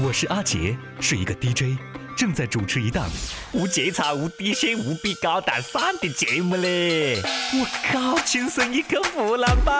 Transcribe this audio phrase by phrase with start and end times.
[0.00, 1.78] 我是阿杰，是一个 DJ，
[2.16, 3.08] 正在主持一档
[3.52, 7.22] 无节操、无底线、无比高大上的节目嘞！
[7.52, 9.72] 我靠，亲生一个湖南宝，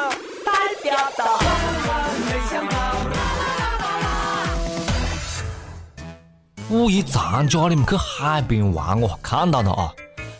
[0.44, 0.52] 代
[0.84, 1.40] 表到。
[6.70, 9.92] 五一长假你们去海边玩，我看到了啊！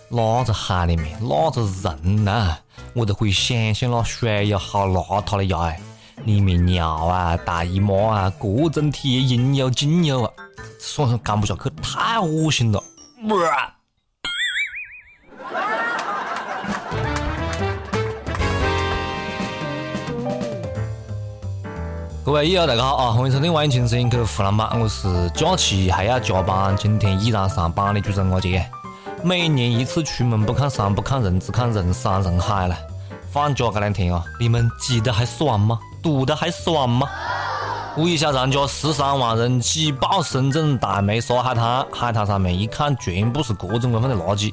[0.09, 2.55] 哪个海里面哪个人呐？
[2.93, 5.59] 我都可以想象那水有好邋遢的呀！
[5.63, 5.81] 哎，
[6.25, 10.33] 里面尿啊、大姨妈啊，各种体液应有尽有啊，
[10.81, 12.83] 算了干不下去，太恶心了！
[22.25, 28.67] 各位友大家好啊，欢迎收听《万青声音》去湖南版，我是假期还要加班，今天依然上班的主持人阿杰。
[29.23, 32.75] 每年一次出门不看山不看人，只看人山人海了。
[33.31, 35.79] 放假这两天啊，你们挤得还爽吗？
[36.05, 37.09] 堵的还爽吗？
[37.97, 44.53] 五一小长假，十三万人挤爆深圳大梅沙海滩，海滩上面一看全部是各种各样的垃圾。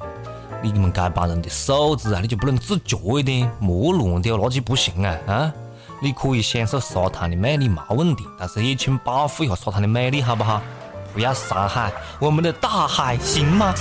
[0.64, 3.52] 你们该帮人的素质啊，你就不能自觉一点？
[3.60, 5.54] 莫乱丢垃圾不行啊啊！
[6.02, 10.62] 你可以享受沙滩的魅力，没问题，但是也请保护一下沙滩的美丽，好不好？
[11.14, 13.74] 不要伤害我们的大海，行吗？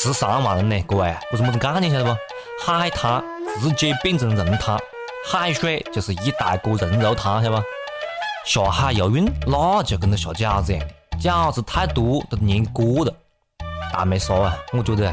[0.00, 2.16] 十三万人呢，各位，这是么子概念晓得不？
[2.64, 3.20] 海滩
[3.60, 4.78] 直接变成人滩，
[5.26, 7.64] 海水就是一大锅人肉汤，晓得不？
[8.44, 13.12] 下海游泳那就跟着下饺子一样的，饺子太多都粘锅了。
[13.92, 15.12] 大梅沙啊，我觉得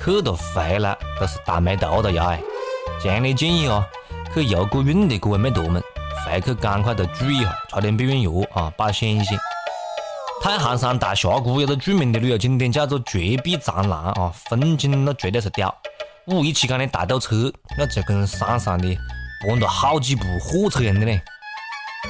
[0.00, 2.26] 去了回来都是大梅头的呀！
[2.28, 2.40] 哎，
[3.02, 3.84] 强烈建议啊，
[4.32, 5.82] 去游过泳的各位妹坨们，
[6.24, 9.36] 回去赶快都注意一下，擦点避孕药啊，保险一些。
[10.40, 15.72] 太行山大峡谷有个著名的旅游景点叫做绝壁长廊啊，风景那绝对是屌。
[16.28, 18.96] 五一期间的大堵车，那就跟山上的
[19.46, 21.20] 搬了好几部货车一样的嘞。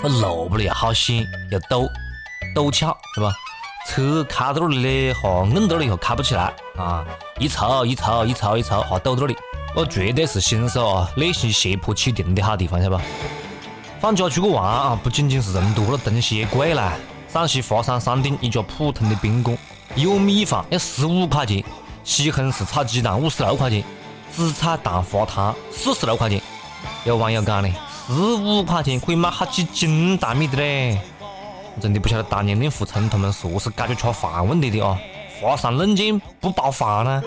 [0.01, 1.89] 那路不又好险又陡，
[2.55, 3.33] 陡峭是吧？
[3.89, 7.05] 车开到那里嘞，哈，硬到那里哈，开不起来啊！
[7.39, 9.36] 一抽一抽一抽一抽，哈，堵到那里，
[9.74, 13.02] 那绝对是新手啊内心斜坡起停的好地方，晓得不？
[14.01, 16.92] 放假出去玩啊，不仅仅是人多了，东西也贵啦。
[17.33, 19.57] 陕西华山山顶一家普通的宾馆，
[19.95, 21.63] 一碗米饭要十五块钱，
[22.02, 23.85] 西红柿炒鸡蛋五十六块钱，
[24.33, 26.42] 紫菜蛋花汤四十六块钱。
[27.05, 27.73] 有网友讲嘞，
[28.08, 31.01] 十五块钱可以买好几斤大米的嘞。
[31.80, 34.98] 真的不晓得当年令狐冲他们是何是解决吃饭问题的啊？
[35.40, 37.23] 华山论剑不包饭呢？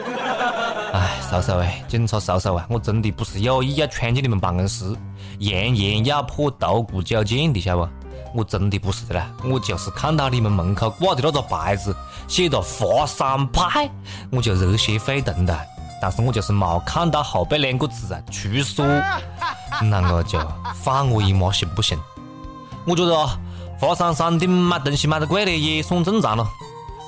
[0.91, 4.93] 哎，叔叔哎，警察叔叔啊，我真的不是有意要闯进你们办公室，
[5.39, 8.02] 扬言要破独孤九剑的，晓得不？
[8.33, 11.95] 我真的不是的啦，我就是看到你们门口挂的那个牌子，
[12.27, 13.89] 写着华山派，
[14.31, 15.57] 我就热血沸腾的。
[16.01, 18.85] 但是我就是没看到后背两个字啊，出所，
[19.81, 20.39] 那我就
[20.75, 21.97] 放我一马行不行？
[22.85, 23.37] 我觉得啊。
[23.79, 26.47] 华山山顶买东西买得贵的也算正常了，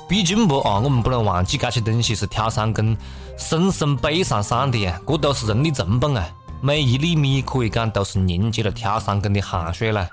[0.06, 2.94] 毕竟不啊，我们不能忘记这些东西是挑山工
[3.38, 6.28] 生生背上山的呀，这都是人力成本啊，
[6.60, 10.06] 每一粒米可以讲都是凝结了挑山工的汗水了。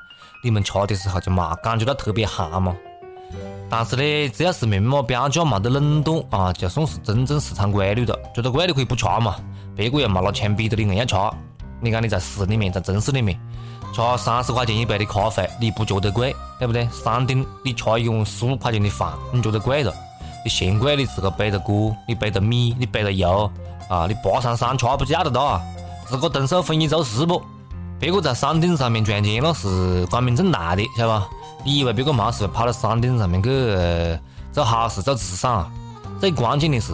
[0.44, 2.76] 你们吃的时候就没感觉到特别寒吗？
[3.70, 8.14] 但是呢，只要是明码标价没得垄断啊，就算是真正市场规律了。
[8.36, 9.38] 觉得贵的可以不吃嘛，
[9.74, 11.16] 别个又没拿枪逼着你硬要吃。
[11.80, 13.40] 你看你在市里面，在城市里面。
[13.94, 16.88] 吃三十块钱一杯的咖啡，你不觉得贵，对不对？
[16.92, 19.94] 山顶你吃一碗十五块钱的饭，你觉得贵了？
[20.44, 23.50] 你嫌贵，你自个背着锅，你背着米，你背着油
[23.90, 24.08] 啊！
[24.08, 25.62] 你爬上山吃不叫的哒，
[26.06, 27.42] 自个动手丰衣足食不？
[28.04, 31.30] 别个在山顶上面赚钱那是光明正大的，晓得吧？
[31.64, 33.50] 你以为别个没事跑到山顶上面去
[34.52, 35.72] 做好事做慈善啊？
[36.20, 36.92] 最关键的是，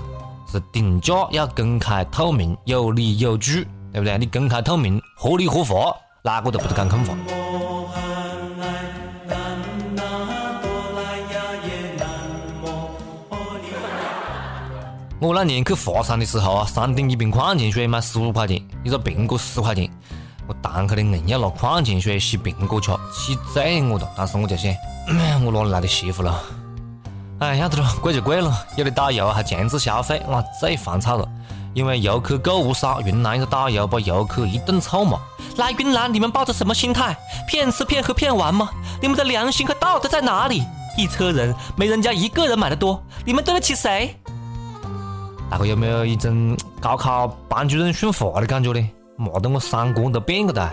[0.52, 4.20] 是定价要公开透明，有理有据，对不对？
[4.20, 5.76] 你公开透明，合理合法。
[6.22, 7.16] 哪个都不得敢空话。
[15.20, 19.90] 我那年去华山的时候啊，山顶一瓶矿泉水卖十五块钱，一个苹果十块钱，
[20.62, 24.10] 堂客的硬要拿矿泉水洗苹果吃，气醉我了。
[24.16, 24.74] 但是我就想，
[25.46, 26.42] 我哪里来的媳妇了？
[27.40, 31.28] 哎，要得了，贵就贵了，有的导游还强制消费，哇，最烦躁了。
[31.74, 35.18] 因为游客购物少，云南一个导游把游客一顿臭骂。
[35.58, 37.16] 来云南，你们抱着什么心态？
[37.48, 38.70] 骗吃骗喝骗玩吗？
[39.02, 40.64] 你们的良心和道德在哪里？
[40.98, 44.14] 一车人没人家一个人买的多，你们对得起谁？
[45.50, 48.90] 大家有没有一种高考班主任训话的感觉呢？
[49.20, 50.72] 骂得我三观都变了哒。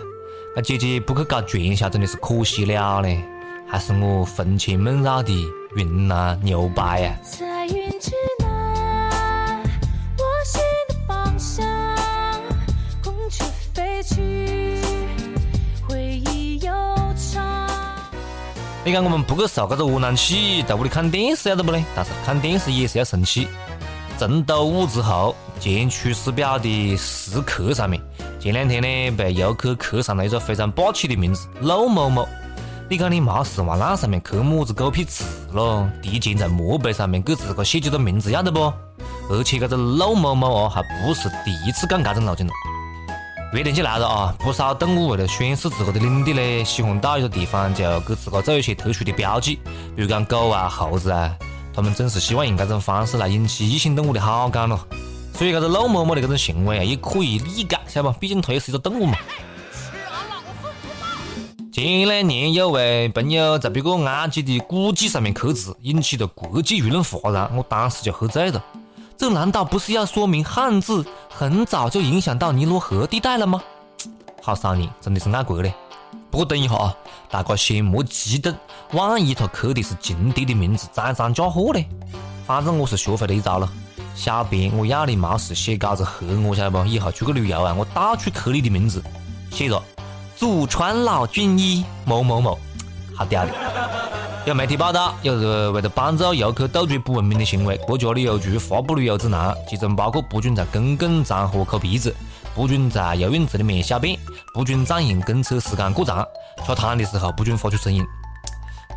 [0.54, 3.20] 那姐姐不去搞传销，真的是可惜了嘞。
[3.68, 5.34] 还是我魂牵梦绕的
[5.74, 7.18] 云南牛掰呀？
[18.84, 21.84] 你看我们不去受这个窝囊气，在屋里看电视要得不嘞？
[21.96, 23.48] 但是看电视也是要生气。
[24.16, 28.00] 成都五之后，前驱师表的时刻上面。
[28.38, 32.28] 前两天呢被游客刻上了一个非常霸气的名字“陆某某”。
[32.88, 35.88] 你看你没事往那上面刻么子狗屁字咯？
[36.00, 38.72] 提前在墓碑上面给自个写几个名字要得不？
[39.28, 42.52] 而且这个陆某某哦，还不是第一次干这种事情了。
[43.52, 49.58] 热天起来了啊，不少动物为了宣示自个的领地呢，喜欢到一个地方就给自个做一些特殊的标记，
[49.96, 51.34] 比如讲狗啊、猴子啊，
[51.74, 54.78] 他们总是希望用这种方式来引起异性动物的好感咯。
[55.36, 58.18] 所以这个陆某某的这种行为啊，也可以理解，晓得不？
[58.18, 59.18] 毕竟它也是一个动物嘛。
[61.70, 68.64] 前两年有位朋友在别个埃及的古迹上面刻字，引起了国际舆论哗然，我当时就喝醉了。
[69.18, 73.62] 这难道不是要说明汉字很早就影响到尼罗河地带了吗？
[74.42, 75.74] 好少年，真的是爱国嘞！
[76.30, 76.96] 不过等一下啊，
[77.30, 78.54] 大家先莫激动，
[78.92, 81.86] 万一他刻的是情敌的名字，栽赃嫁祸嘞？
[82.46, 83.70] 反正我是学会了一招了，
[84.16, 86.84] 小编，我要你没事写稿子黑我，晓得不？
[86.86, 89.02] 以后出去旅游啊，我到处刻你的名字，
[89.50, 89.80] 写着。
[90.34, 92.58] 祖传老军医某某某，
[93.14, 93.52] 好屌的！
[94.46, 102.14] 有媒体报道，有人为了帮助游客杜绝不文明的行为，国家旅游局发布旅游指南，其中包括不准在公共场合抠鼻子，
[102.54, 104.18] 不准在游泳池里面小便，
[104.52, 106.26] 不准占用公厕时间过长，
[106.66, 108.04] 吃汤的时候不准发出声音。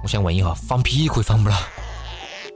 [0.03, 1.57] 我想问一下，放屁可以放不啦？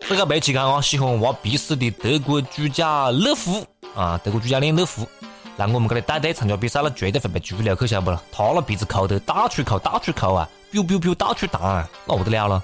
[0.07, 3.65] 这个煤气缸啊，喜欢挖鼻屎的德国主教勒夫
[3.95, 5.07] 啊，德国主教练勒夫。
[5.55, 8.21] 那我们这里带队参加比赛了，绝对会被拘留去，晓不了？
[8.31, 12.61] 他那鼻子抠得到处抠，到处抠啊，biu biu biu，到处弹，那不得了了！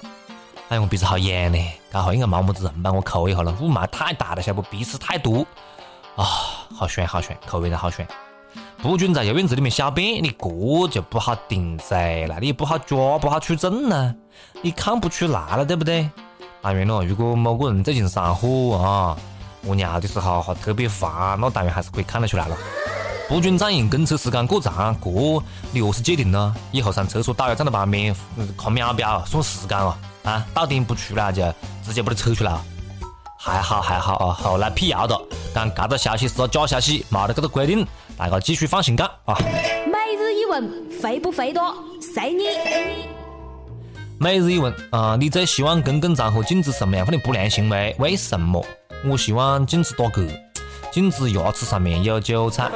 [0.68, 1.58] 哎，我鼻子好痒呢，
[1.90, 4.60] 刚好应该没么子人帮我抠一下了，雾霾太大了，晓不？
[4.62, 5.46] 鼻屎太多
[6.16, 6.24] 啊，
[6.76, 8.06] 好酸好酸，抠完了好酸。
[8.82, 14.14] 不准在游泳池里面小便，你这就不好定噻，那你不好抓，不好取证呢，
[14.62, 16.10] 你看不出来了，对不对？
[16.62, 19.16] 当然了，如果某个人最近上火啊。
[19.66, 22.56] 屙尿的时候还特别烦，那当然还是可以看得出来了。
[23.28, 25.10] 不准占用公厕时间过长，这
[25.70, 26.56] 你何是界定呢？
[26.72, 28.16] 以后上厕所都要站在旁边
[28.56, 29.94] 看秒表算时间哦。
[30.22, 31.42] 啊，到点不出来就
[31.84, 32.58] 直接把它扯出来。
[33.38, 35.14] 还好还好啊，后来辟谣的，
[35.54, 37.86] 讲这个消息是个假消息，没得这个规定，
[38.16, 39.36] 大家继续放心干啊。
[39.38, 41.74] 每日一问，肥不肥多？
[42.00, 43.19] 随你。
[44.22, 47.96] 每日一问啊，你最希望公共场合禁止什么样的不良行为？
[47.98, 48.62] 为什么？
[49.02, 50.28] 我希望禁止打嗝，
[50.92, 52.70] 禁止牙齿上面有韭菜。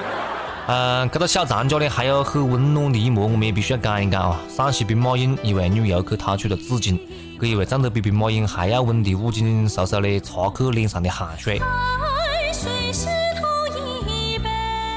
[0.69, 4.41] 嗯，这个小长假呢，还有很温暖的一幕，我们也必须要讲一讲啊。
[4.49, 6.99] 陕西兵马俑一位女游客掏出了纸巾，
[7.39, 11.61] 给一位长得比兵马俑还要稳的武警叔叔呢擦去脸上的汗水。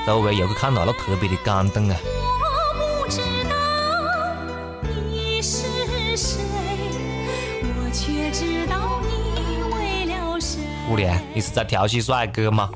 [0.06, 1.98] 周围游客看到了，特别的感动啊。
[10.88, 12.70] 姑娘，你是在调戏帅哥吗？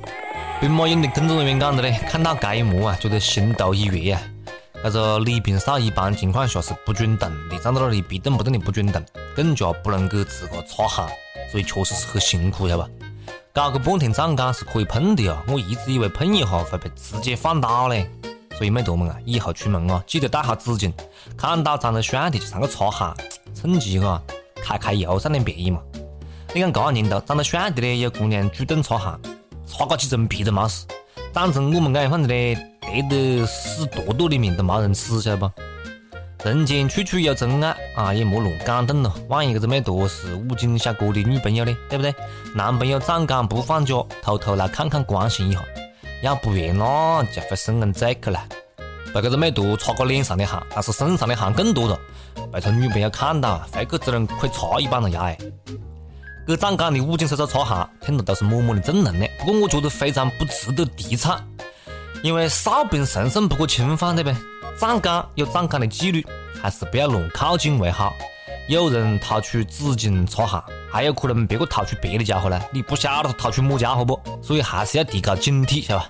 [0.59, 4.21] 兵马俑的工作人员讲的嘞，看到这一幕啊，觉得心头一热啊。
[4.83, 9.01] 这个礼兵哨一般情况下是不准动的，站在那里一动不动的不准动，
[9.33, 11.07] 更加不能给自个擦汗，
[11.49, 12.89] 所以确实是很辛苦，晓得吧？
[13.53, 18.09] 搞个半天站岗是可以碰的啊，我一直以为碰一下会被直接放倒嘞。
[18.57, 20.91] 所以美坨们啊，以后出门啊，记得带好纸巾，
[21.37, 23.15] 看到长得帅的就上去擦汗，
[23.55, 24.21] 趁机啊
[24.65, 25.81] 揩揩油占点便宜嘛。
[26.53, 29.17] 你看，这年头长得帅的嘞，有姑娘主动擦汗，
[29.65, 30.85] 擦个几层皮都没事。
[31.33, 35.49] 长成我们这样子嘞，得得死坨坨里面都没人吃，晓得不？
[36.43, 39.13] 人间处处有真爱啊，也莫乱感动了。
[39.29, 42.13] 万一这个美坨是武警小哥的女朋友呢，对不对？
[42.53, 45.63] 男朋友站岗不放假，偷偷来看看关心一下，
[46.21, 48.43] 要不然那就会生人罪去了。
[49.13, 51.97] 被这个美坨擦个脸上的汗，但是身上的汗更多了，
[52.51, 55.37] 被他女朋友看到，会给这人可以插一棒子牙哎。
[56.51, 59.31] 给站岗的武警叔叔擦汗，听着都是满满的正能量。
[59.39, 61.41] 不过我觉得非常不值得提倡，
[62.23, 64.37] 因为哨兵神圣不可侵犯，对不对？
[64.77, 66.25] 站岗有站岗的纪律，
[66.61, 68.13] 还是不要乱靠近为好。
[68.67, 74.19] 有人掏出纸巾擦汗，还有可能别个掏出别的家伙呢，你不晓得他掏出么家伙不？
[74.43, 76.09] 所以还是要提高警惕，晓得吧？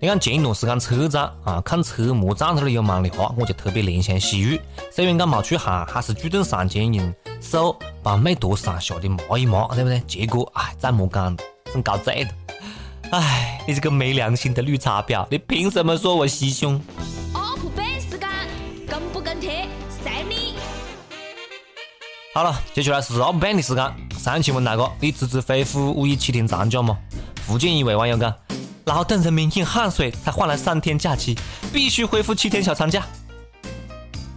[0.00, 4.60] 你看前一段时间车展啊，看车模站在那里有忙的话，我就特别怜香惜玉。
[4.92, 9.98] 虽然讲没出汗，还是主动上前用手把妹坨上下的抹一抹，对不对？
[10.06, 11.36] 结果哎，再莫讲了，
[11.72, 12.30] 真搞醉的。
[13.10, 16.80] 哎，你这个没良心的绿茶婊，你凭什么说我袭胸
[18.08, 18.28] 时间
[18.86, 19.66] 跟不跟帖，
[20.00, 20.54] 随你。
[22.32, 23.92] 好了，接下来是 UP 版的时间。
[24.16, 26.96] 上期问大哥，你支持恢复五一七天长假吗？
[27.44, 28.32] 福建一位网友讲。
[28.88, 31.38] 劳动人民用汗水才换来三天假期，
[31.70, 33.02] 必须恢复七天小长假。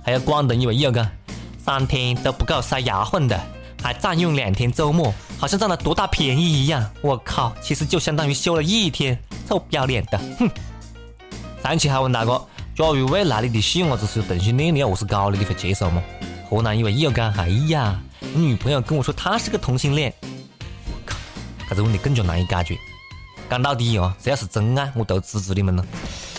[0.03, 1.09] 还有广东一位友讲，
[1.57, 3.41] 三天都不够塞牙缝的，
[3.81, 6.85] 还占用两天周末，好像占了多大便宜一样。
[6.99, 9.17] 我靠，其实就相当于休了一天，
[9.47, 10.49] 臭不要脸的，哼！
[11.63, 15.37] 上期还问大哥，假如未来你的细伢子是同性恋，你要何是搞的？
[15.37, 16.03] 你会接受吗？
[16.49, 17.97] 河南一位友讲，哎呀，
[18.35, 21.15] 女朋友跟我说他是个同性恋，我靠，
[21.69, 22.77] 这个问题更加难以解决。
[23.51, 25.85] 讲到底哦，只要是真爱，我都支持你们了。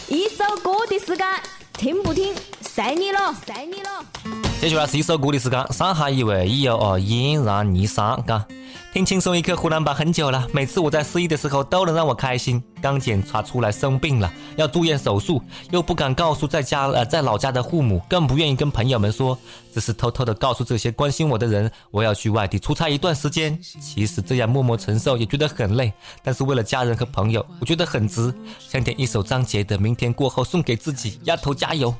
[0.09, 1.27] 一首歌的时间，
[1.75, 4.42] 听不听，随你了，随你了。
[4.63, 5.73] 接下来是一首歌的时间。
[5.73, 8.47] 上海一位友哦，嫣然霓裳，嘎。
[8.93, 12.63] 听轻松一刻湖南版很久了，每次我在失忆的时候都能让我开心。
[12.81, 15.43] 刚检查出来生病了，要住院手术，
[15.73, 19.37] 又不敢告诉在家呃在老家的父母，更不愿意跟朋友们说，
[19.75, 23.61] 只是偷偷的告诉这些关心我的人，我要去外地出差一段时间。
[23.61, 25.93] 其实这样默默承受也觉得很累，
[26.23, 28.33] 但是为了家人和朋友，我觉得很值。
[28.61, 31.93] 想点一首张杰的《明天过后》送给自己，丫头加油！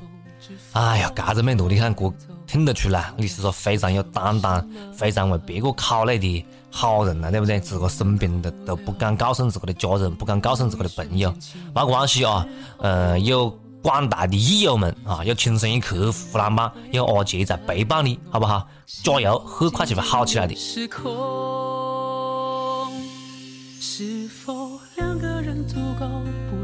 [0.73, 2.13] 哎呀，嘎子美多，你看歌
[2.45, 6.45] 听得出来，你是说非常有担当，非常为别个考虑的。
[6.75, 7.59] 好人呐，对不对？
[7.59, 11.31] 自个生病的都不敢告诉自个的家人，不敢告诉自个的朋友，
[11.75, 12.47] 没关系啊。
[12.79, 13.47] 呃，有
[13.83, 18.67] 广大的益友们啊，有轻松一刻湖南版，有阿杰在陪伴你，好不好？
[19.03, 20.55] 加油，很快就会好起来的。
[20.55, 20.87] 是
[24.27, 26.05] 否两个人足够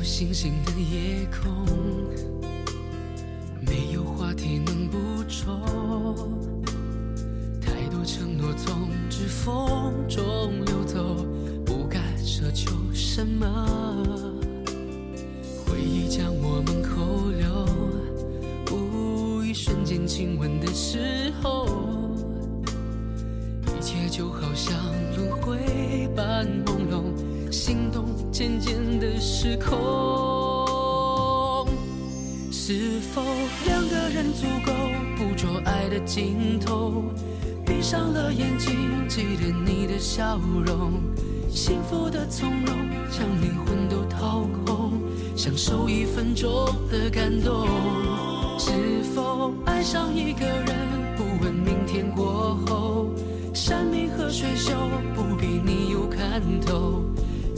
[0.00, 1.66] 有星星的夜空，
[3.60, 4.96] 没有话题能捕
[5.28, 5.60] 捉，
[7.60, 11.26] 太多承诺从指缝中流走，
[11.66, 13.46] 不敢奢求什么。
[15.66, 17.66] 回忆将我们扣留，
[18.74, 22.16] 无一瞬间亲吻的时候，
[23.66, 24.74] 一切就好像
[25.14, 27.02] 轮回般朦胧，
[27.50, 29.68] 心动渐渐的失控。
[32.52, 33.22] 是否
[33.66, 34.72] 两个人足够
[35.16, 37.04] 捕捉爱的尽头？
[37.66, 40.92] 闭上了眼睛，记得你的笑容，
[41.48, 42.76] 幸福的从容，
[43.10, 45.00] 将灵魂都掏空，
[45.36, 47.66] 享受一分钟的感动。
[48.58, 50.66] 是否爱上一个人，
[51.16, 53.06] 不问明天过后，
[53.54, 54.72] 山明和水秀，
[55.14, 57.02] 不比你有看头。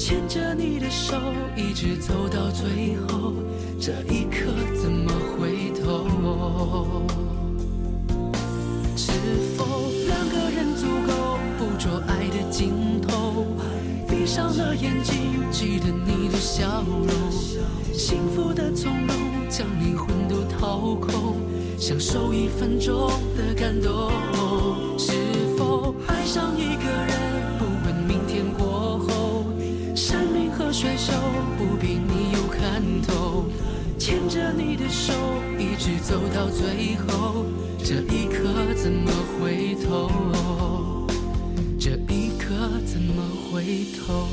[0.05, 1.15] 牵着你的手，
[1.55, 3.35] 一直走到最后，
[3.81, 7.07] 这一刻怎么回头？
[8.97, 9.13] 是
[9.57, 9.65] 否
[10.09, 13.47] 两个人足够捕捉爱的尽头？
[14.09, 17.31] 闭上了眼睛，记得你的笑容，
[17.93, 19.17] 幸福的从容，
[19.49, 21.37] 将灵魂都掏空，
[21.79, 24.11] 享受一分钟的感动。
[24.99, 25.13] 是
[30.83, 31.13] 水手
[31.57, 33.45] 不比你有看头，
[34.01, 35.13] 牵着你的手
[35.57, 37.45] 一直走到最后，
[37.79, 41.07] 这一刻怎么回头？
[41.79, 42.49] 这一刻
[42.85, 43.23] 怎么
[43.53, 43.63] 回
[43.95, 44.27] 头？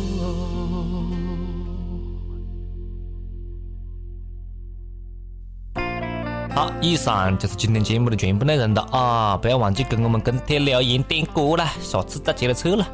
[6.56, 9.38] 好，以上就是今天节目的全部内容了啊！
[9.38, 12.88] 不要忘记跟我们跟帖留言点歌了，下次再接着扯了。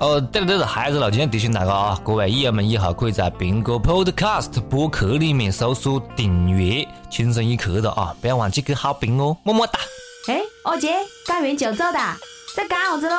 [0.00, 9.80] 哦，对了对了，还是老今天提醒大家啊，各位益友们以后可以在苹果 Podcast 播客里面搜索订阅“轻松一刻”的啊，不要忘记给好评哦，么么哒。
[10.28, 10.94] 哎，二姐，
[11.26, 11.98] 干完就走的，
[12.54, 13.16] 在干啥子喽？